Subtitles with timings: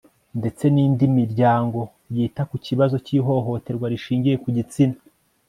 [0.39, 1.79] ndetse n indi miryango
[2.15, 4.97] yita ku kibazo cy ihohoterwa rishingiye ku gitsina